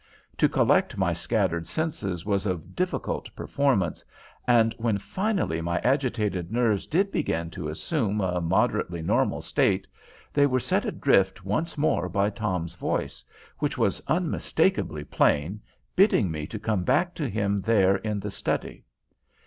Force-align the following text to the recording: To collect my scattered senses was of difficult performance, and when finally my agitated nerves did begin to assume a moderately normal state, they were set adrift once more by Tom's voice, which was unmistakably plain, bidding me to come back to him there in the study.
To 0.39 0.49
collect 0.49 0.97
my 0.97 1.13
scattered 1.13 1.67
senses 1.67 2.25
was 2.25 2.47
of 2.47 2.75
difficult 2.75 3.29
performance, 3.35 4.03
and 4.47 4.73
when 4.79 4.97
finally 4.97 5.61
my 5.61 5.77
agitated 5.81 6.51
nerves 6.51 6.87
did 6.87 7.11
begin 7.11 7.51
to 7.51 7.67
assume 7.67 8.19
a 8.19 8.41
moderately 8.41 9.03
normal 9.03 9.43
state, 9.43 9.85
they 10.33 10.47
were 10.47 10.59
set 10.59 10.85
adrift 10.85 11.45
once 11.45 11.77
more 11.77 12.09
by 12.09 12.31
Tom's 12.31 12.73
voice, 12.73 13.23
which 13.59 13.77
was 13.77 14.01
unmistakably 14.07 15.03
plain, 15.03 15.61
bidding 15.95 16.31
me 16.31 16.47
to 16.47 16.57
come 16.57 16.83
back 16.83 17.13
to 17.13 17.29
him 17.29 17.61
there 17.61 17.97
in 17.97 18.19
the 18.19 18.31
study. 18.31 18.83